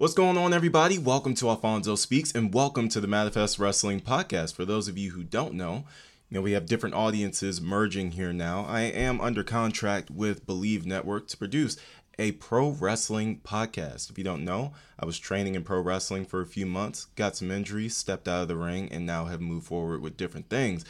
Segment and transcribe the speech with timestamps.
[0.00, 0.96] What's going on, everybody?
[0.96, 4.54] Welcome to Alphonso Speaks and welcome to the Manifest Wrestling Podcast.
[4.54, 5.84] For those of you who don't know,
[6.30, 8.64] you know, we have different audiences merging here now.
[8.66, 11.76] I am under contract with Believe Network to produce
[12.18, 14.08] a pro wrestling podcast.
[14.08, 17.36] If you don't know, I was training in pro wrestling for a few months, got
[17.36, 20.82] some injuries, stepped out of the ring, and now have moved forward with different things.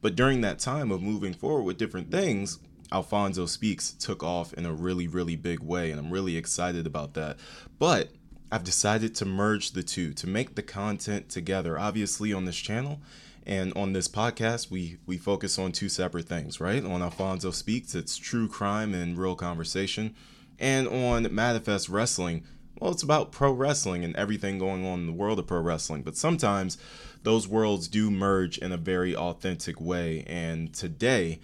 [0.00, 2.58] But during that time of moving forward with different things,
[2.90, 7.14] Alphonso Speaks took off in a really, really big way, and I'm really excited about
[7.14, 7.36] that.
[7.78, 8.10] But
[8.50, 11.78] I've decided to merge the two to make the content together.
[11.78, 13.00] Obviously, on this channel
[13.46, 16.84] and on this podcast, we we focus on two separate things, right?
[16.84, 20.14] On Alphonso Speaks, it's true crime and real conversation,
[20.58, 22.44] and on Manifest Wrestling,
[22.80, 26.02] well, it's about pro wrestling and everything going on in the world of pro wrestling.
[26.02, 26.78] But sometimes
[27.24, 30.24] those worlds do merge in a very authentic way.
[30.26, 31.40] And today,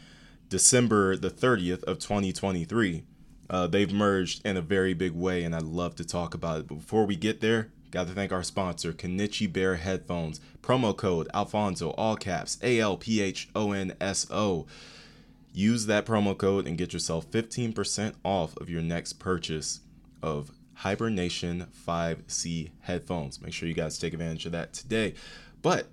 [0.48, 3.02] December the 30th of 2023
[3.50, 6.68] uh, they've merged in a very big way, and I'd love to talk about it.
[6.68, 10.40] But before we get there, got to thank our sponsor, Kenichi Bear Headphones.
[10.62, 14.66] Promo code Alphonso, all caps, A L P H O N S O.
[15.52, 19.80] Use that promo code and get yourself 15% off of your next purchase
[20.20, 23.40] of Hibernation 5C headphones.
[23.40, 25.14] Make sure you guys take advantage of that today.
[25.62, 25.86] But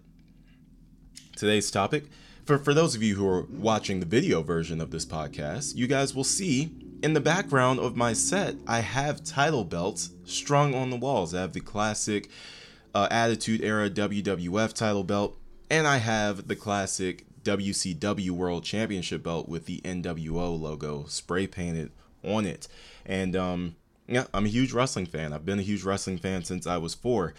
[1.35, 2.05] today's topic,
[2.45, 5.85] for, for those of you who are watching the video version of this podcast, you
[5.85, 6.71] guys will see
[7.01, 11.33] in the background of my set, I have title belts strung on the walls.
[11.33, 12.29] I have the classic
[12.93, 15.37] uh, Attitude Era WWF title belt,
[15.69, 21.91] and I have the classic WCW World Championship belt with the NWO logo spray painted
[22.23, 22.67] on it.
[23.05, 23.75] And um,
[24.07, 25.33] yeah, I'm a huge wrestling fan.
[25.33, 27.33] I've been a huge wrestling fan since I was four.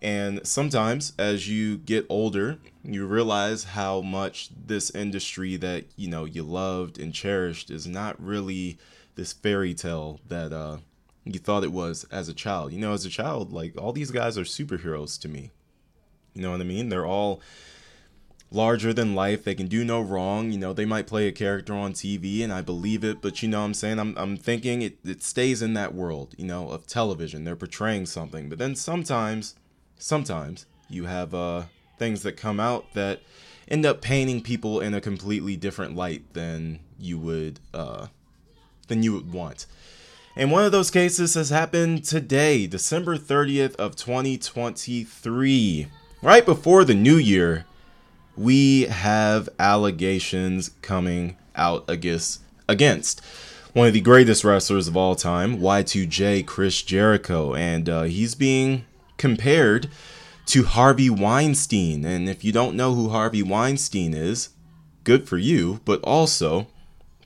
[0.00, 6.24] And sometimes as you get older, you realize how much this industry that, you know,
[6.24, 8.78] you loved and cherished is not really
[9.16, 10.78] this fairy tale that uh
[11.24, 12.72] you thought it was as a child.
[12.72, 15.50] You know, as a child, like all these guys are superheroes to me.
[16.34, 16.88] You know what I mean?
[16.88, 17.40] They're all
[18.50, 19.44] larger than life.
[19.44, 20.52] They can do no wrong.
[20.52, 23.48] You know, they might play a character on TV and I believe it, but you
[23.48, 23.98] know what I'm saying?
[23.98, 27.44] I'm, I'm thinking it, it stays in that world, you know, of television.
[27.44, 28.48] They're portraying something.
[28.48, 29.54] But then sometimes
[29.98, 31.64] sometimes you have uh,
[31.98, 33.20] things that come out that
[33.68, 38.06] end up painting people in a completely different light than you would uh,
[38.88, 39.66] than you would want.
[40.34, 45.88] And one of those cases has happened today, December 30th of 2023.
[46.22, 47.66] Right before the new year,
[48.36, 53.20] we have allegations coming out against against
[53.72, 58.84] one of the greatest wrestlers of all time, Y2J Chris Jericho, and uh, he's being
[59.18, 59.90] compared
[60.46, 62.06] to Harvey Weinstein.
[62.06, 64.48] And if you don't know who Harvey Weinstein is,
[65.04, 66.68] good for you, but also,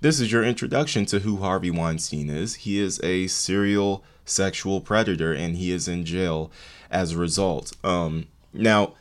[0.00, 2.56] this is your introduction to who Harvey Weinstein is.
[2.56, 6.50] He is a serial sexual predator and he is in jail
[6.90, 7.72] as a result.
[7.84, 8.94] Um, now,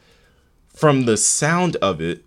[0.67, 2.23] from the sound of it,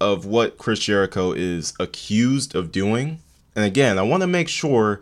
[0.00, 3.20] of what Chris Jericho is accused of doing,
[3.56, 5.00] and again, I want to make sure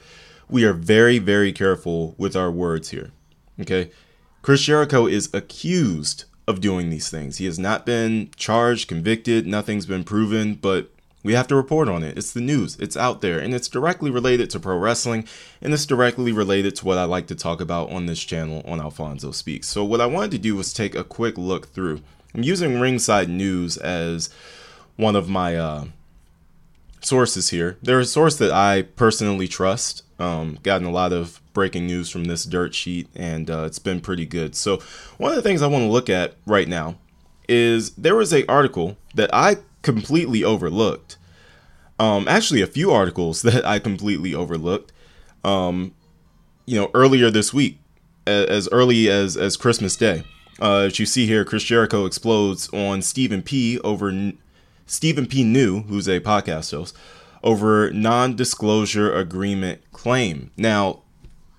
[0.49, 3.11] we are very, very careful with our words here.
[3.61, 3.91] Okay?
[4.47, 7.39] Chris Jericho is accused of doing these things.
[7.39, 10.89] He has not been charged, convicted, nothing's been proven, but
[11.25, 12.17] we have to report on it.
[12.17, 15.27] It's the news, it's out there, and it's directly related to pro wrestling,
[15.61, 18.81] and it's directly related to what I like to talk about on this channel on
[18.81, 19.67] Alphonso Speaks.
[19.67, 22.03] So, what I wanted to do was take a quick look through.
[22.33, 24.31] I'm using Ringside News as
[24.95, 25.87] one of my uh,
[27.07, 27.79] sources here.
[27.83, 30.03] They're a source that I personally trust.
[30.19, 34.01] Um, gotten a lot of breaking news from this dirt sheet, and uh, it's been
[34.01, 34.55] pretty good.
[34.55, 34.81] So,
[35.19, 36.97] one of the things I want to look at right now
[37.49, 41.17] is there was a article that I completely overlooked.
[41.99, 44.93] Um, actually, a few articles that I completely overlooked.
[45.45, 45.95] Um,
[46.65, 47.79] you know, earlier this week,
[48.27, 50.25] as early as as Christmas Day.
[50.61, 53.79] Uh, as you see here, Chris Jericho explodes on Stephen P.
[53.81, 54.11] over
[54.87, 55.45] Stephen P.
[55.45, 56.97] New, who's a podcast host,
[57.43, 60.51] over non-disclosure agreement claim.
[60.57, 61.03] Now,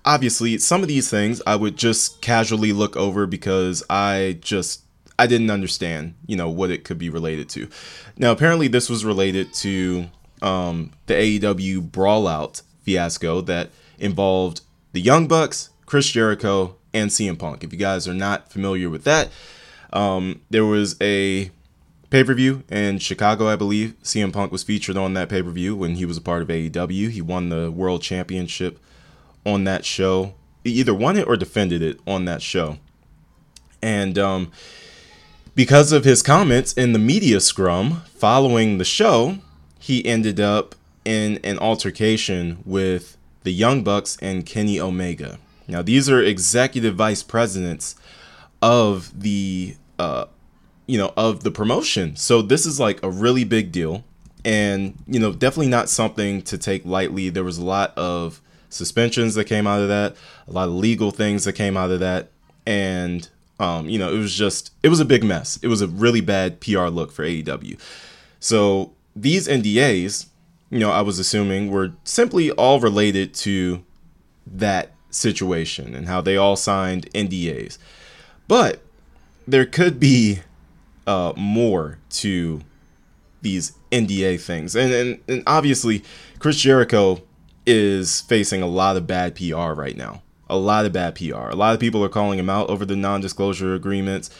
[0.04, 4.82] obviously some of these things I would just casually look over because I just
[5.18, 7.68] I didn't understand, you know, what it could be related to.
[8.16, 10.06] Now, apparently, this was related to
[10.40, 14.60] um, the AEW Brawlout fiasco that involved
[14.92, 17.64] the Young Bucks, Chris Jericho, and CM Punk.
[17.64, 19.30] If you guys are not familiar with that,
[19.92, 21.50] um, there was a
[22.10, 23.94] pay per view in Chicago, I believe.
[24.02, 26.48] CM Punk was featured on that pay per view when he was a part of
[26.48, 27.10] AEW.
[27.10, 28.78] He won the World Championship
[29.44, 30.34] on that show.
[30.64, 32.78] He either won it or defended it on that show.
[33.80, 34.50] And um,
[35.54, 39.38] because of his comments in the media scrum following the show,
[39.78, 40.74] he ended up
[41.04, 45.38] in an altercation with the Young Bucks and Kenny Omega.
[45.66, 47.94] Now, these are executive vice presidents
[48.60, 50.26] of the, uh,
[50.88, 52.16] you know, of the promotion.
[52.16, 54.02] So this is like a really big deal,
[54.44, 57.28] and you know, definitely not something to take lightly.
[57.28, 58.40] There was a lot of
[58.70, 60.16] suspensions that came out of that,
[60.48, 62.30] a lot of legal things that came out of that,
[62.66, 63.28] and
[63.60, 65.58] um, you know, it was just it was a big mess.
[65.62, 67.78] It was a really bad PR look for AEW.
[68.40, 70.26] So these NDAs,
[70.70, 73.84] you know, I was assuming were simply all related to
[74.46, 77.78] that situation and how they all signed NDAs.
[78.46, 78.80] But
[79.46, 80.40] there could be
[81.08, 82.60] uh, more to
[83.40, 84.76] these NDA things.
[84.76, 86.04] And, and, and obviously,
[86.38, 87.22] Chris Jericho
[87.66, 90.22] is facing a lot of bad PR right now.
[90.50, 91.48] A lot of bad PR.
[91.48, 94.30] A lot of people are calling him out over the non disclosure agreements.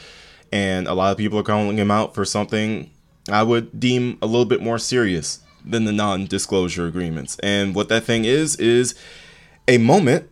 [0.51, 2.89] And a lot of people are calling him out for something
[3.31, 7.37] I would deem a little bit more serious than the non disclosure agreements.
[7.39, 8.95] And what that thing is, is
[9.67, 10.29] a moment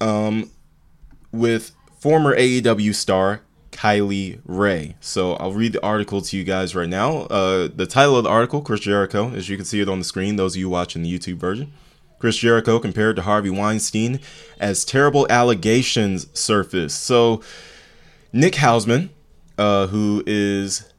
[0.00, 0.50] um,
[1.32, 3.42] with former AEW star
[3.78, 4.96] Kylie Rae.
[4.98, 7.18] So I'll read the article to you guys right now.
[7.26, 10.04] Uh, the title of the article, Chris Jericho, as you can see it on the
[10.04, 11.72] screen, those of you watching the YouTube version.
[12.18, 14.18] Chris Jericho compared to Harvey Weinstein
[14.58, 16.92] as terrible allegations surface.
[16.92, 17.40] So
[18.32, 19.10] Nick Hausman,
[19.56, 20.92] uh, who is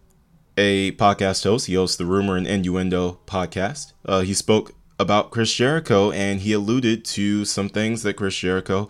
[0.55, 3.91] a podcast host, he hosts the Rumor and Innuendo podcast.
[4.05, 8.87] Uh, he spoke about Chris Jericho and he alluded to some things that Chris Jericho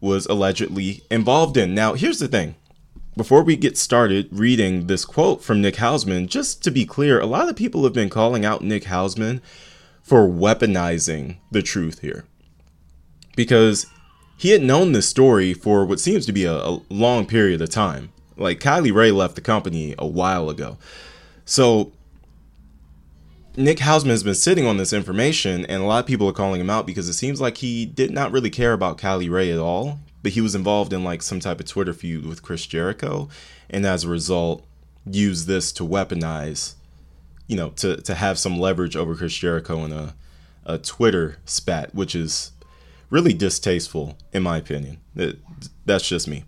[0.00, 1.74] was allegedly involved in.
[1.74, 2.54] Now, here's the thing.
[3.16, 7.26] Before we get started reading this quote from Nick Hausman, just to be clear, a
[7.26, 9.40] lot of people have been calling out Nick Hausman
[10.02, 12.24] for weaponizing the truth here.
[13.36, 13.86] Because
[14.36, 17.70] he had known this story for what seems to be a, a long period of
[17.70, 18.12] time.
[18.36, 20.76] Like Kylie Rae left the company a while ago.
[21.44, 21.92] So
[23.56, 26.60] Nick Hausman has been sitting on this information, and a lot of people are calling
[26.60, 29.60] him out because it seems like he did not really care about Kylie Rae at
[29.60, 33.28] all, but he was involved in like some type of Twitter feud with Chris Jericho,
[33.68, 34.64] and as a result,
[35.08, 36.74] used this to weaponize,
[37.46, 40.14] you know, to to have some leverage over Chris Jericho in a
[40.64, 42.52] a Twitter spat, which is
[43.10, 44.96] really distasteful in my opinion.
[45.14, 45.38] It,
[45.84, 46.44] that's just me.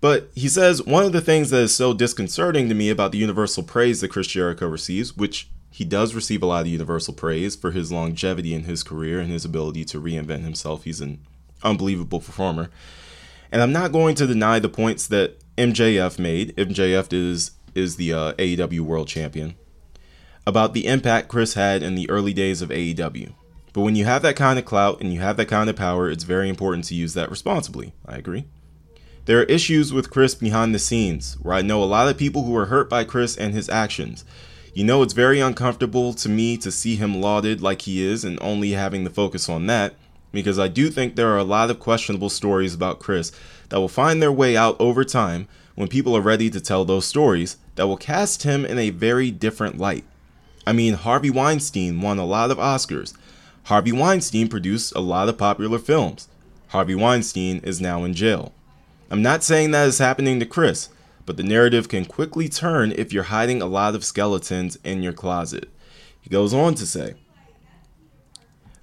[0.00, 3.18] But he says one of the things that is so disconcerting to me about the
[3.18, 7.54] universal praise that Chris Jericho receives, which he does receive a lot of universal praise
[7.54, 10.84] for his longevity in his career and his ability to reinvent himself.
[10.84, 11.20] He's an
[11.62, 12.70] unbelievable performer.
[13.52, 16.56] And I'm not going to deny the points that MJF made.
[16.56, 19.54] MJF is is the uh, AEW World Champion
[20.46, 23.32] about the impact Chris had in the early days of AEW.
[23.72, 26.10] But when you have that kind of clout and you have that kind of power,
[26.10, 27.92] it's very important to use that responsibly.
[28.04, 28.46] I agree.
[29.26, 32.44] There are issues with Chris behind the scenes, where I know a lot of people
[32.44, 34.24] who are hurt by Chris and his actions.
[34.74, 38.38] You know, it's very uncomfortable to me to see him lauded like he is and
[38.40, 39.94] only having the focus on that,
[40.32, 43.32] because I do think there are a lot of questionable stories about Chris
[43.68, 47.06] that will find their way out over time when people are ready to tell those
[47.06, 50.04] stories that will cast him in a very different light.
[50.66, 53.14] I mean, Harvey Weinstein won a lot of Oscars.
[53.64, 56.28] Harvey Weinstein produced a lot of popular films.
[56.68, 58.52] Harvey Weinstein is now in jail.
[59.10, 60.88] I'm not saying that is happening to Chris,
[61.26, 65.12] but the narrative can quickly turn if you're hiding a lot of skeletons in your
[65.12, 65.68] closet.
[66.20, 67.14] He goes on to say,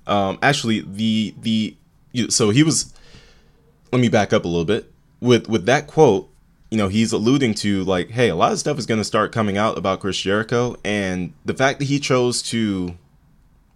[0.07, 1.77] um, actually, the the
[2.30, 2.94] so he was.
[3.92, 6.30] Let me back up a little bit with with that quote.
[6.69, 9.31] You know, he's alluding to like, hey, a lot of stuff is going to start
[9.31, 12.97] coming out about Chris Jericho, and the fact that he chose to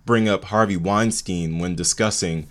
[0.06, 2.48] bring up Harvey Weinstein when discussing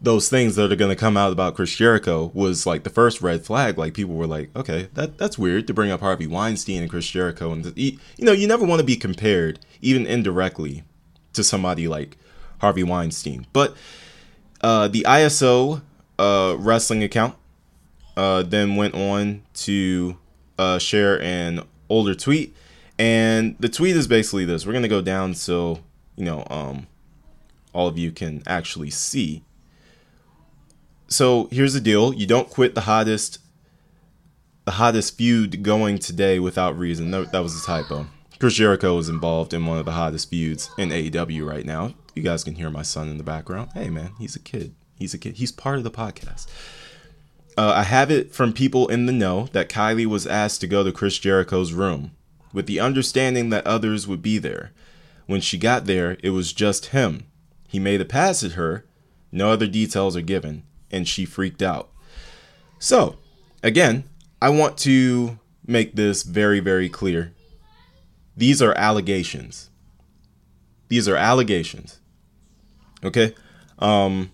[0.00, 3.22] those things that are going to come out about Chris Jericho was like the first
[3.22, 3.78] red flag.
[3.78, 7.08] Like people were like, okay, that that's weird to bring up Harvey Weinstein and Chris
[7.08, 10.84] Jericho, and you know, you never want to be compared, even indirectly,
[11.32, 12.16] to somebody like
[12.66, 13.46] Harvey Weinstein.
[13.52, 13.76] But
[14.60, 15.82] uh, the ISO
[16.18, 17.36] uh, wrestling account
[18.16, 20.18] uh, then went on to
[20.58, 22.56] uh, share an older tweet,
[22.98, 25.80] and the tweet is basically this: We're gonna go down so
[26.16, 26.86] you know um,
[27.72, 29.44] all of you can actually see
[31.08, 33.38] so here's the deal: you don't quit the hottest,
[34.64, 37.10] the hottest feud going today without reason.
[37.10, 38.06] No, that was a typo.
[38.38, 41.94] Chris Jericho is involved in one of the hottest feuds in AEW right now.
[42.16, 43.72] You guys can hear my son in the background.
[43.74, 44.74] Hey man, he's a kid.
[44.98, 45.36] He's a kid.
[45.36, 46.46] He's part of the podcast.
[47.58, 50.82] Uh, I have it from people in the know that Kylie was asked to go
[50.82, 52.12] to Chris Jericho's room
[52.54, 54.72] with the understanding that others would be there.
[55.26, 57.26] When she got there, it was just him.
[57.68, 58.86] He made a pass at her.
[59.30, 61.90] No other details are given and she freaked out.
[62.78, 63.16] So,
[63.62, 64.04] again,
[64.40, 67.34] I want to make this very, very clear.
[68.34, 69.68] These are allegations.
[70.88, 72.00] These are allegations.
[73.04, 73.34] Okay?
[73.78, 74.30] Um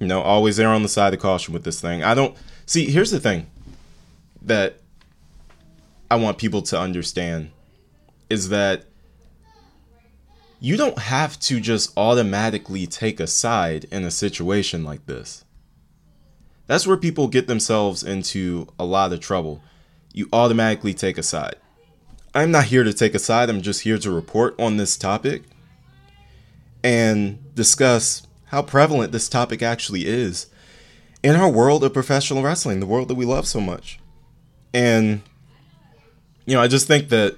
[0.00, 2.04] You know, always there on the side of caution with this thing.
[2.04, 2.90] I don't see.
[2.90, 3.46] Here's the thing
[4.42, 4.80] that
[6.10, 7.50] I want people to understand
[8.30, 8.84] is that
[10.60, 15.44] you don't have to just automatically take a side in a situation like this.
[16.66, 19.62] That's where people get themselves into a lot of trouble.
[20.12, 21.56] You automatically take a side.
[22.34, 25.44] I'm not here to take a side, I'm just here to report on this topic
[26.88, 30.46] and discuss how prevalent this topic actually is
[31.22, 34.00] in our world of professional wrestling, the world that we love so much.
[34.72, 35.20] And,
[36.46, 37.36] you know, I just think that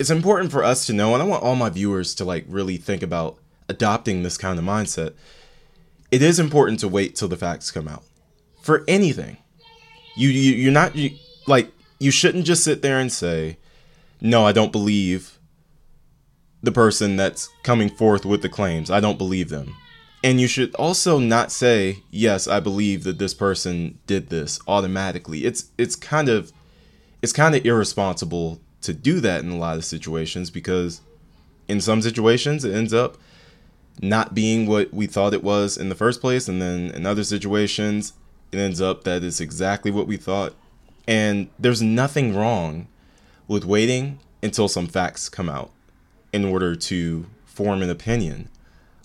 [0.00, 2.76] it's important for us to know, and I want all my viewers to like really
[2.76, 5.14] think about adopting this kind of mindset.
[6.10, 8.02] It is important to wait till the facts come out
[8.62, 9.36] for anything.
[10.16, 11.10] You, you you're not you,
[11.46, 13.58] like you shouldn't just sit there and say,
[14.20, 15.37] "No, I don't believe
[16.62, 18.90] the person that's coming forth with the claims.
[18.90, 19.74] I don't believe them."
[20.24, 25.44] And you should also not say, "Yes, I believe that this person did this automatically."
[25.44, 26.52] It's it's kind of
[27.22, 31.00] it's kind of irresponsible to do that in a lot of situations because
[31.66, 33.18] in some situations it ends up
[34.00, 37.24] not being what we thought it was in the first place and then in other
[37.24, 38.12] situations
[38.52, 40.54] it ends up that it's exactly what we thought
[41.06, 42.86] and there's nothing wrong
[43.48, 45.70] with waiting until some facts come out
[46.32, 48.48] in order to form an opinion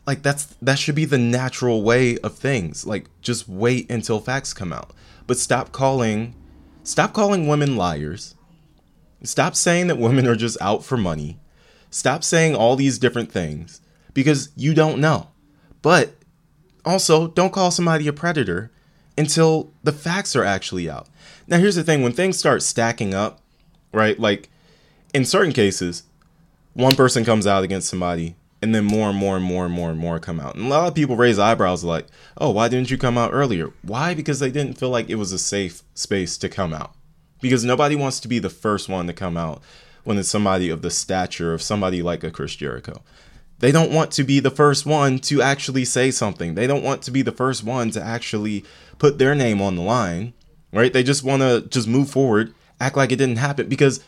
[0.06, 4.53] like that's that should be the natural way of things like just wait until facts
[4.53, 4.92] come out
[5.27, 6.36] but stop calling
[6.84, 8.36] stop calling women liars
[9.24, 11.39] Stop saying that women are just out for money.
[11.89, 13.82] Stop saying all these different things
[14.13, 15.30] because you don't know.
[15.82, 16.15] But
[16.86, 18.72] also, don't call somebody a predator
[19.18, 21.08] until the facts are actually out.
[21.48, 23.39] Now, here's the thing when things start stacking up,
[23.94, 24.20] right?
[24.20, 24.50] Like
[25.13, 26.03] in certain cases,
[26.74, 29.89] one person comes out against somebody, and then more and more and more and more
[29.89, 30.56] and more come out.
[30.56, 33.72] And a lot of people raise eyebrows like, oh, why didn't you come out earlier?
[33.82, 34.13] Why?
[34.13, 36.96] Because they didn't feel like it was a safe space to come out
[37.42, 39.62] because nobody wants to be the first one to come out
[40.06, 43.01] when it's somebody of the stature of somebody like a Chris Jericho.
[43.60, 46.56] They don't want to be the first one to actually say something.
[46.56, 48.65] They don't want to be the first one to actually
[48.98, 50.34] put their name on the line,
[50.72, 50.92] right?
[50.92, 54.03] They just want to just move forward, act like it didn't happen because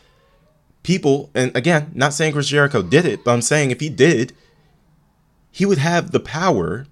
[0.86, 4.32] people, and again, not saying Chris Jericho did it, but I'm saying if he did,
[5.50, 6.86] he would have the power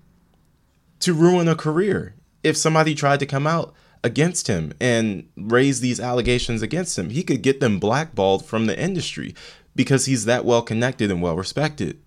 [0.99, 3.73] to ruin a career if somebody tried to come out
[4.03, 7.11] against him and raise these allegations against him.
[7.11, 9.33] He could get them blackballed from the industry
[9.77, 12.01] because he's that well connected and well respected.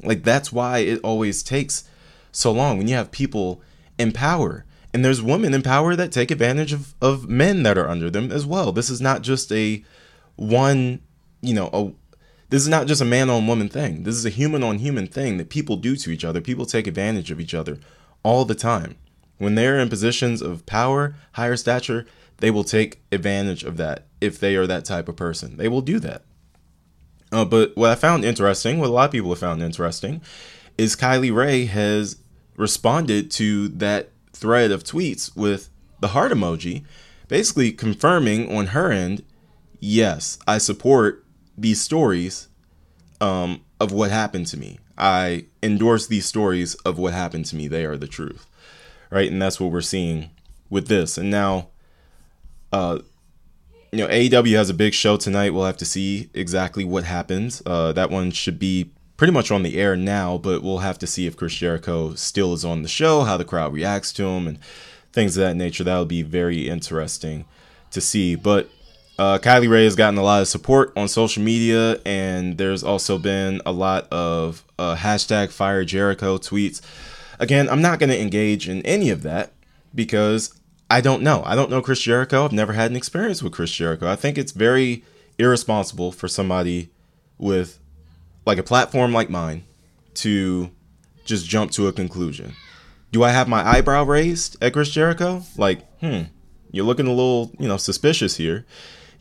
[0.00, 1.82] Like that's why it always takes
[2.30, 3.60] so long when you have people
[3.98, 4.64] in power.
[4.94, 8.30] And there's women in power that take advantage of, of men that are under them
[8.30, 8.70] as well.
[8.70, 9.82] This is not just a
[10.36, 11.00] one,
[11.42, 11.92] you know, a
[12.52, 14.02] this is not just a man on woman thing.
[14.02, 16.42] This is a human on human thing that people do to each other.
[16.42, 17.78] People take advantage of each other
[18.22, 18.96] all the time.
[19.38, 22.04] When they're in positions of power, higher stature,
[22.38, 25.56] they will take advantage of that if they are that type of person.
[25.56, 26.24] They will do that.
[27.32, 30.20] Uh, but what I found interesting, what a lot of people have found interesting,
[30.76, 32.18] is Kylie Rae has
[32.56, 35.70] responded to that thread of tweets with
[36.00, 36.84] the heart emoji,
[37.28, 39.24] basically confirming on her end,
[39.80, 41.21] yes, I support
[41.62, 42.48] these stories
[43.20, 44.78] um, of what happened to me.
[44.98, 47.66] I endorse these stories of what happened to me.
[47.66, 48.46] They are the truth
[49.12, 49.30] right?
[49.30, 50.30] And that's what we're seeing
[50.70, 51.18] with this.
[51.18, 51.68] And now,
[52.72, 53.00] uh,
[53.92, 55.50] you know, AEW has a big show tonight.
[55.50, 57.62] We'll have to see exactly what happens.
[57.66, 61.06] Uh, that one should be pretty much on the air now, but we'll have to
[61.06, 64.48] see if Chris Jericho still is on the show, how the crowd reacts to him,
[64.48, 64.58] and
[65.12, 65.84] things of that nature.
[65.84, 67.44] That'll be very interesting
[67.90, 68.34] to see.
[68.34, 68.70] But
[69.18, 73.18] uh, Kylie Rae has gotten a lot of support on social media, and there's also
[73.18, 76.80] been a lot of uh, hashtag Fire Jericho tweets.
[77.38, 79.52] Again, I'm not going to engage in any of that
[79.94, 80.58] because
[80.90, 81.42] I don't know.
[81.44, 82.44] I don't know Chris Jericho.
[82.44, 84.08] I've never had an experience with Chris Jericho.
[84.08, 85.04] I think it's very
[85.38, 86.90] irresponsible for somebody
[87.38, 87.78] with
[88.46, 89.64] like a platform like mine
[90.14, 90.70] to
[91.24, 92.54] just jump to a conclusion.
[93.10, 95.42] Do I have my eyebrow raised at Chris Jericho?
[95.56, 96.22] Like, hmm,
[96.70, 98.64] you're looking a little, you know, suspicious here.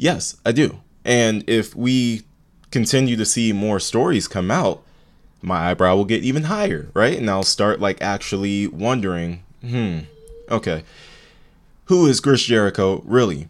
[0.01, 0.79] Yes, I do.
[1.05, 2.23] And if we
[2.71, 4.81] continue to see more stories come out,
[5.43, 7.15] my eyebrow will get even higher, right?
[7.15, 9.99] And I'll start like actually wondering, hmm,
[10.49, 10.83] okay,
[11.85, 13.47] who is Chris Jericho really?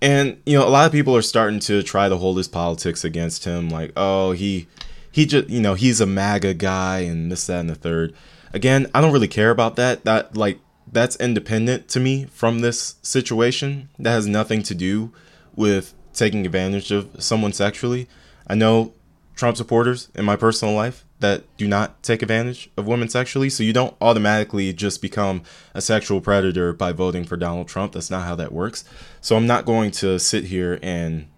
[0.00, 3.04] And you know, a lot of people are starting to try to hold his politics
[3.04, 4.66] against him, like, oh, he
[5.12, 8.12] he just you know, he's a MAGA guy and this, that, and the third.
[8.52, 10.04] Again, I don't really care about that.
[10.04, 10.58] That like
[10.90, 13.88] that's independent to me from this situation.
[14.00, 15.12] That has nothing to do
[15.56, 18.08] with taking advantage of someone sexually.
[18.46, 18.92] I know
[19.34, 23.48] Trump supporters in my personal life that do not take advantage of women sexually.
[23.48, 25.42] So you don't automatically just become
[25.74, 27.92] a sexual predator by voting for Donald Trump.
[27.92, 28.84] That's not how that works.
[29.20, 31.28] So I'm not going to sit here and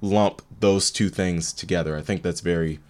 [0.00, 1.96] lump those two things together.
[1.96, 2.80] I think that's very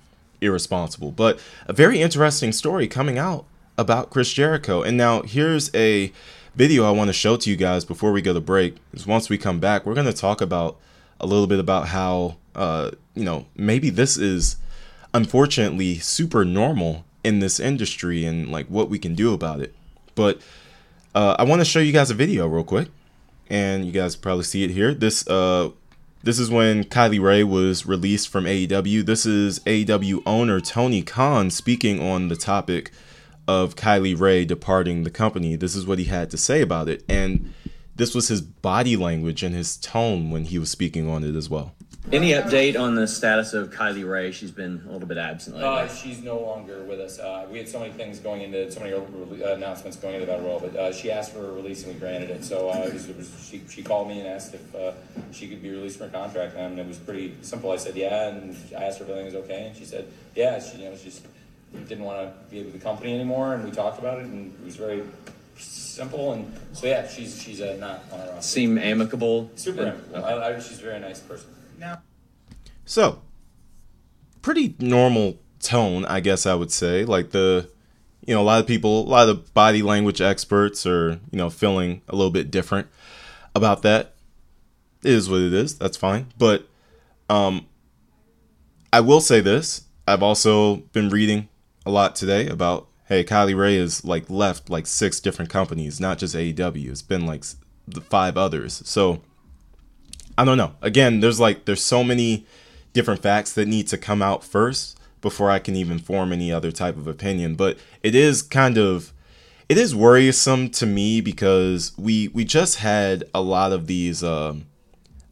[0.41, 1.13] irresponsible.
[1.13, 4.83] But a very interesting story coming out about Chris Jericho.
[4.83, 6.13] And now here's a
[6.55, 8.77] video I want to show to you guys before we go to break.
[8.93, 10.79] Is once we come back, we're going to talk about
[11.21, 14.57] a little bit about how uh, you know maybe this is
[15.13, 19.75] unfortunately super normal in this industry and like what we can do about it.
[20.15, 20.41] But
[21.15, 22.89] uh, I want to show you guys a video real quick,
[23.49, 24.95] and you guys probably see it here.
[24.95, 25.71] This uh,
[26.23, 29.05] this is when Kylie Rae was released from AEW.
[29.05, 32.93] This is AEW owner Tony Khan speaking on the topic
[33.47, 35.57] of Kylie Rae departing the company.
[35.57, 37.53] This is what he had to say about it, and
[37.97, 41.49] this was his body language and his tone when he was speaking on it as
[41.49, 41.75] well.
[42.13, 44.31] Any update on the status of Kylie Rae?
[44.31, 45.71] She's been a little bit absent lately.
[45.71, 47.19] Uh, she's no longer with us.
[47.19, 50.43] Uh, we had so many things going into, so many uh, announcements going into that
[50.43, 52.45] role, but uh, she asked for a release and we granted it.
[52.45, 54.93] So uh, it was, it was, she, she called me and asked if uh,
[55.33, 57.71] she could be released from her contract, and it was pretty simple.
[57.71, 60.61] I said yeah, and I asked her if everything was okay, and she said yeah.
[60.61, 61.25] She, you know, she just
[61.81, 64.65] didn't want to be with the company anymore, and we talked about it, and it
[64.65, 65.03] was very
[65.59, 66.33] simple.
[66.33, 68.43] And so yeah, she's she's not on our roster.
[68.43, 69.51] Seem amicable.
[69.55, 70.17] Super amicable.
[70.17, 70.27] Okay.
[70.27, 71.51] I, I, she's a very nice person.
[71.79, 72.03] Now.
[72.85, 73.23] So,
[74.43, 77.05] pretty normal tone, I guess I would say.
[77.05, 77.71] Like the,
[78.27, 81.51] you know, a lot of people, a lot of body language experts are, you know,
[81.51, 82.89] feeling a little bit different
[83.55, 84.15] about that.
[85.03, 85.79] It is what it is.
[85.79, 86.29] That's fine.
[86.39, 86.69] But
[87.29, 87.67] um,
[88.93, 89.85] I will say this.
[90.07, 91.49] I've also been reading
[91.87, 96.19] a lot today about hey, Kylie Rae has like left like six different companies, not
[96.19, 96.91] just AEW.
[96.91, 97.45] It's been like
[97.87, 98.83] the five others.
[98.87, 99.21] So
[100.37, 100.75] I don't know.
[100.83, 102.47] Again, there's like there's so many
[102.93, 106.73] different facts that need to come out first before I can even form any other
[106.73, 107.55] type of opinion.
[107.55, 109.13] But it is kind of
[109.69, 114.67] it is worrisome to me because we we just had a lot of these um,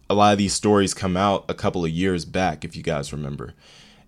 [0.09, 3.13] a lot of these stories come out a couple of years back, if you guys
[3.13, 3.55] remember,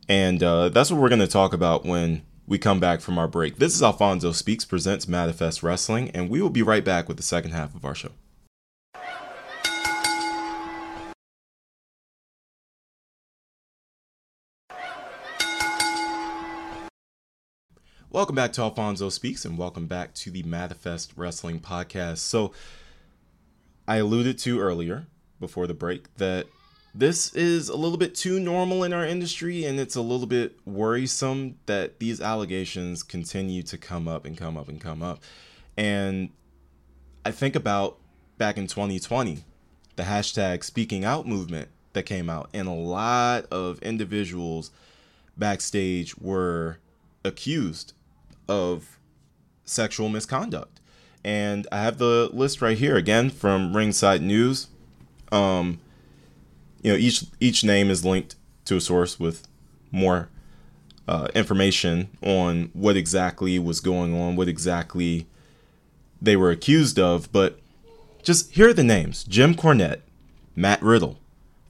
[0.09, 3.29] and uh, that's what we're going to talk about when we come back from our
[3.29, 3.57] break.
[3.57, 7.23] This is Alphonso Speaks presents Manifest Wrestling, and we will be right back with the
[7.23, 8.11] second half of our show.
[18.11, 22.19] Welcome back to Alphonso Speaks and welcome back to the Manifest Wrestling Podcast.
[22.19, 22.53] So,
[23.89, 25.07] I alluded to earlier
[25.41, 26.47] before the break that
[26.95, 30.57] this is a little bit too normal in our industry and it's a little bit
[30.65, 35.21] worrisome that these allegations continue to come up and come up and come up.
[35.77, 36.31] And
[37.27, 37.99] I think about
[38.39, 39.45] back in 2020,
[39.97, 44.71] the hashtag speaking out movement that came out, and a lot of individuals
[45.37, 46.79] backstage were
[47.25, 47.93] accused
[48.49, 48.99] of
[49.65, 50.81] sexual misconduct.
[51.25, 54.69] And I have the list right here again from Ringside News.
[55.33, 55.81] Um,
[56.85, 59.49] you know, each each name is linked to a source with
[59.91, 60.29] more
[61.09, 65.27] uh, information on what exactly was going on, what exactly
[66.23, 67.33] they were accused of.
[67.33, 67.59] But
[68.23, 70.03] just here are the names: Jim Cornette,
[70.55, 71.19] Matt Riddle,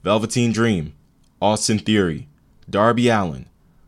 [0.03, 0.95] Velveteen Dream,
[1.41, 2.29] Austin Theory,
[2.69, 3.47] Darby Allin,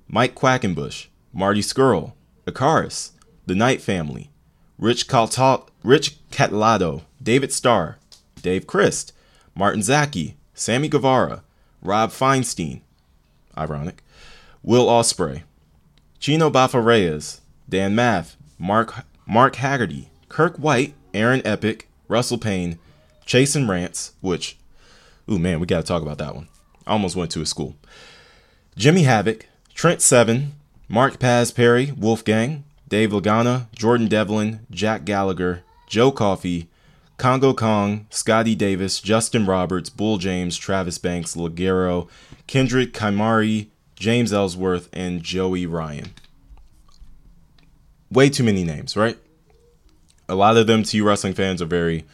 [0.09, 2.13] Mike Quackenbush, Marty Scurll,
[2.47, 3.13] Icarus,
[3.47, 4.31] the Knight Family,
[4.79, 7.99] Rich, Calta- Rich Cataldo, David Starr,
[8.43, 9.13] Dave Crist,
[9.57, 11.43] Martin Zaki, Sammy Guevara,
[11.83, 12.81] Rob Feinstein,
[13.57, 14.03] ironic,
[14.63, 15.43] Will Ospreay,
[16.19, 17.31] Chino Bafa
[17.69, 22.79] Dan Math, Mark Mark Haggerty, Kirk White, Aaron Epic, Russell Payne,
[23.27, 24.57] Chasyn Rance, which,
[25.31, 26.49] ooh man, we got to talk about that one.
[26.87, 27.77] Almost went to a school.
[28.77, 30.55] Jimmy Havoc, Trent Seven,
[30.89, 36.69] Mark Paz Perry, Wolfgang, Dave Lagana, Jordan Devlin, Jack Gallagher, Joe Coffey,
[37.17, 42.09] Kongo Kong, Scotty Davis, Justin Roberts, Bull James, Travis Banks, Ligero,
[42.47, 46.13] Kendrick Kaimari, James Ellsworth, and Joey Ryan.
[48.11, 49.19] Way too many names, right?
[50.29, 52.05] A lot of them to you wrestling fans are very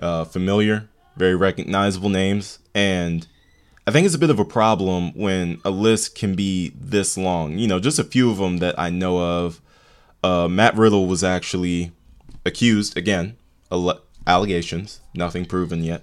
[0.00, 3.26] uh, familiar, very recognizable names, and
[3.86, 7.58] I think it's a bit of a problem when a list can be this long.
[7.58, 9.60] You know, just a few of them that I know of.
[10.22, 11.92] Uh, Matt Riddle was actually
[12.44, 13.36] accused again,
[14.28, 16.02] allegations, nothing proven yet,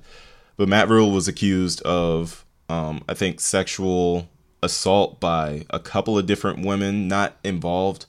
[0.57, 4.27] but Matt Riddle was accused of, um, I think, sexual
[4.61, 8.05] assault by a couple of different women not involved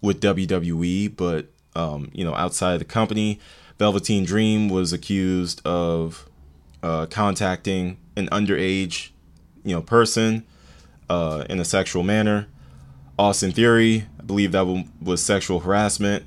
[0.00, 3.40] with WWE, but um, you know, outside the company.
[3.78, 6.28] Velveteen Dream was accused of
[6.82, 9.10] uh, contacting an underage
[9.64, 10.44] you know person.
[11.08, 12.48] uh, in a sexual manner.
[13.18, 16.24] Austin Theory, I believe that was sexual harassment.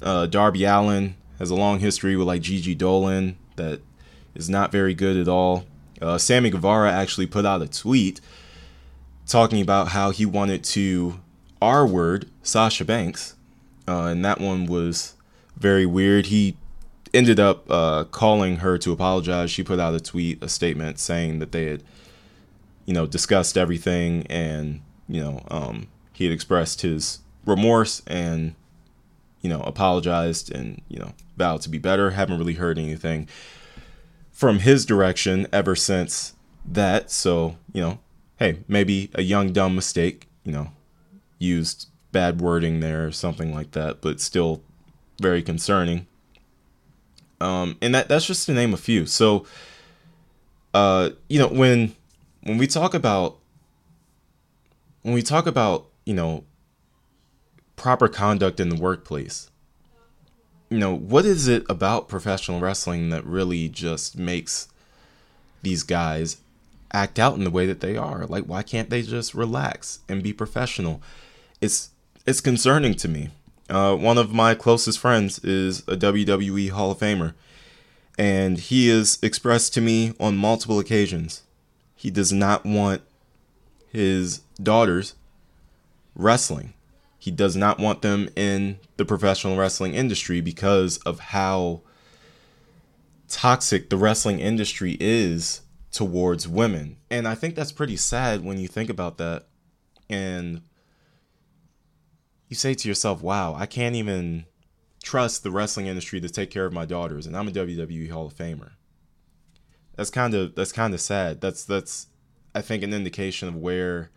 [0.00, 3.80] Uh, Darby Allin has a long history with like Gigi Dolan that
[4.34, 5.64] is not very good at all.
[6.00, 8.20] Uh, Sammy Guevara actually put out a tweet
[9.26, 11.18] talking about how he wanted to
[11.60, 13.34] R word Sasha Banks,
[13.88, 15.14] uh, and that one was
[15.56, 16.26] very weird.
[16.26, 16.56] He
[17.12, 19.50] ended up uh, calling her to apologize.
[19.50, 21.82] She put out a tweet, a statement saying that they had,
[22.84, 28.54] you know, discussed everything and you know um, he had expressed his remorse and
[29.40, 32.10] you know apologized and you know vowed to be better.
[32.10, 33.28] Haven't really heard anything
[34.32, 37.10] from his direction ever since that.
[37.10, 37.98] So you know
[38.40, 40.72] hey, maybe a young dumb mistake, you know,
[41.38, 44.62] used bad wording there or something like that, but still
[45.20, 46.06] very concerning.
[47.40, 49.06] Um, and that that's just to name a few.
[49.06, 49.46] So,
[50.74, 51.94] uh, you know, when
[52.42, 53.36] when we talk about
[55.02, 56.44] when we talk about you know
[57.80, 59.50] proper conduct in the workplace,
[60.68, 64.68] you know, what is it about professional wrestling that really just makes
[65.62, 66.38] these guys
[66.92, 68.26] act out in the way that they are.
[68.26, 71.02] Like, why can't they just relax and be professional?
[71.60, 71.90] It's
[72.26, 73.30] it's concerning to me.
[73.68, 77.34] Uh, one of my closest friends is a WWE Hall of Famer,
[78.18, 81.42] and he has expressed to me on multiple occasions
[81.94, 83.02] he does not want
[83.92, 85.14] his daughters
[86.16, 86.72] wrestling.
[87.20, 91.82] He does not want them in the professional wrestling industry because of how
[93.28, 95.60] toxic the wrestling industry is
[95.92, 96.96] towards women.
[97.10, 99.44] And I think that's pretty sad when you think about that.
[100.08, 100.62] And
[102.48, 104.46] you say to yourself, wow, I can't even
[105.02, 108.26] trust the wrestling industry to take care of my daughters and I'm a WWE Hall
[108.26, 108.72] of Famer.
[109.94, 111.42] That's kind of that's kind of sad.
[111.42, 112.06] That's that's
[112.54, 114.10] I think an indication of where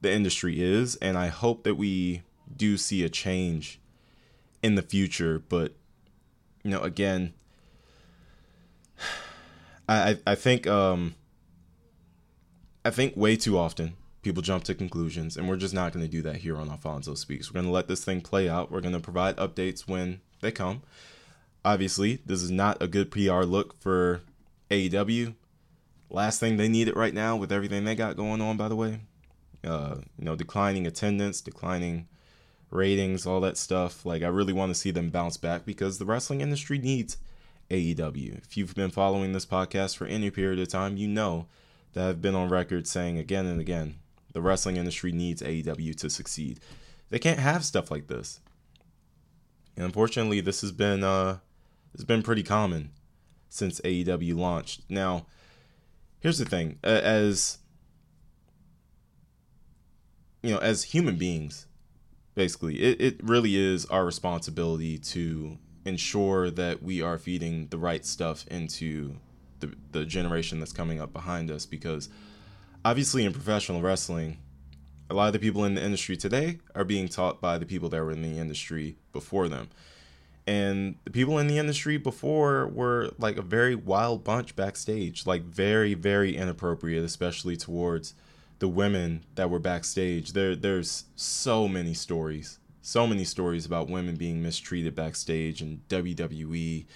[0.00, 2.22] the industry is and I hope that we
[2.56, 3.80] do see a change
[4.62, 5.74] in the future, but
[6.62, 7.32] you know, again,
[9.88, 11.14] I I think um
[12.84, 16.10] I think way too often people jump to conclusions, and we're just not going to
[16.10, 17.50] do that here on Alphonso Speaks.
[17.50, 18.70] We're going to let this thing play out.
[18.70, 20.82] We're going to provide updates when they come.
[21.64, 24.20] Obviously, this is not a good PR look for
[24.70, 25.34] AEW.
[26.10, 28.76] Last thing they need it right now with everything they got going on, by the
[28.76, 29.00] way.
[29.64, 32.06] Uh, you know, declining attendance, declining
[32.70, 34.04] ratings, all that stuff.
[34.04, 37.16] Like, I really want to see them bounce back because the wrestling industry needs
[37.70, 38.38] AEW.
[38.38, 41.46] If you've been following this podcast for any period of time, you know
[41.92, 43.96] that I've been on record saying again and again
[44.32, 46.60] the wrestling industry needs AEW to succeed.
[47.10, 48.40] They can't have stuff like this.
[49.76, 51.38] And unfortunately, this has been uh
[51.94, 52.90] it's been pretty common
[53.48, 54.82] since AEW launched.
[54.88, 55.26] Now,
[56.20, 57.58] here's the thing, as
[60.42, 61.66] you know, as human beings,
[62.38, 68.06] basically, it, it really is our responsibility to ensure that we are feeding the right
[68.06, 69.16] stuff into
[69.58, 72.08] the, the generation that's coming up behind us because
[72.84, 74.36] obviously in professional wrestling
[75.10, 77.88] a lot of the people in the industry today are being taught by the people
[77.88, 79.68] that were in the industry before them.
[80.46, 85.42] And the people in the industry before were like a very wild bunch backstage like
[85.42, 88.14] very very inappropriate especially towards
[88.58, 94.16] the women that were backstage there there's so many stories so many stories about women
[94.16, 96.86] being mistreated backstage in WWE,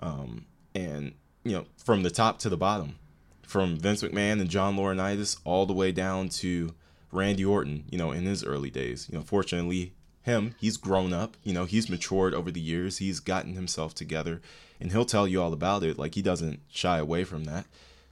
[0.00, 0.44] um,
[0.74, 2.96] and you know from the top to the bottom,
[3.42, 6.74] from Vince McMahon and John Laurinaitis all the way down to
[7.12, 7.84] Randy Orton.
[7.90, 9.08] You know, in his early days.
[9.08, 9.92] You know, fortunately,
[10.22, 11.36] him he's grown up.
[11.44, 12.98] You know, he's matured over the years.
[12.98, 14.40] He's gotten himself together,
[14.80, 15.96] and he'll tell you all about it.
[15.96, 17.66] Like he doesn't shy away from that.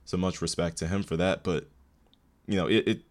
[0.04, 1.42] So much respect to him for that.
[1.42, 1.66] But
[2.46, 3.02] you know, it, it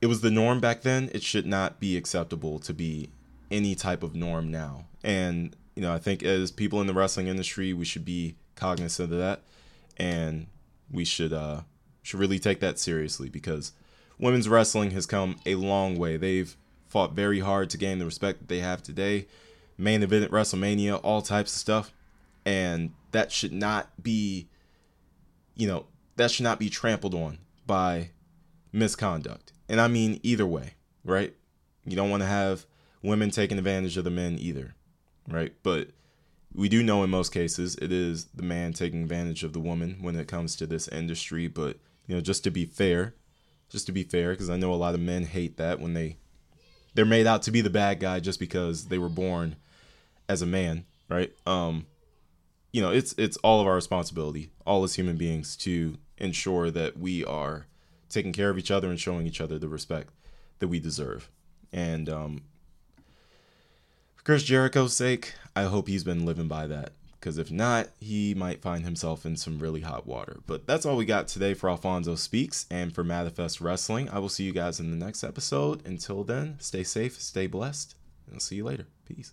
[0.00, 1.10] it was the norm back then.
[1.14, 3.10] It should not be acceptable to be
[3.50, 4.86] any type of norm now.
[5.02, 9.12] And you know, I think as people in the wrestling industry, we should be cognizant
[9.12, 9.40] of that,
[9.96, 10.46] and
[10.90, 11.62] we should uh,
[12.02, 13.72] should really take that seriously because
[14.18, 16.16] women's wrestling has come a long way.
[16.16, 16.54] They've
[16.88, 19.26] fought very hard to gain the respect that they have today.
[19.76, 21.92] Main event at WrestleMania, all types of stuff,
[22.44, 24.46] and that should not be,
[25.56, 28.10] you know, that should not be trampled on by
[28.74, 31.34] misconduct and I mean either way, right?
[31.86, 32.66] You don't want to have
[33.02, 34.74] women taking advantage of the men either,
[35.28, 35.52] right?
[35.62, 35.88] But
[36.54, 39.98] we do know in most cases it is the man taking advantage of the woman
[40.00, 41.48] when it comes to this industry.
[41.48, 43.14] But you know, just to be fair,
[43.68, 46.16] just to be fair, because I know a lot of men hate that when they
[46.94, 49.56] they're made out to be the bad guy just because they were born
[50.28, 51.32] as a man, right?
[51.46, 51.86] Um,
[52.72, 56.96] you know, it's it's all of our responsibility, all as human beings, to ensure that
[56.96, 57.66] we are
[58.14, 60.10] taking care of each other and showing each other the respect
[60.60, 61.28] that we deserve.
[61.72, 62.42] And um,
[64.14, 66.92] for Chris Jericho's sake, I hope he's been living by that.
[67.18, 70.40] Because if not, he might find himself in some really hot water.
[70.46, 74.10] But that's all we got today for Alphonso Speaks and for Manifest Wrestling.
[74.10, 75.84] I will see you guys in the next episode.
[75.86, 77.94] Until then, stay safe, stay blessed,
[78.26, 78.86] and I'll see you later.
[79.08, 79.32] Peace.